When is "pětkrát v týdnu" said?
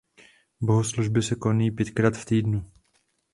1.71-2.65